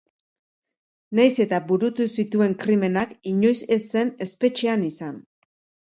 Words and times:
Nahiz 1.19 1.35
eta 1.45 1.59
burutu 1.73 2.09
zituen 2.23 2.57
krimenak 2.65 3.15
inoiz 3.35 3.55
ez 3.79 3.81
zen 3.87 4.15
espetxean 4.29 4.93
izan. 4.93 5.27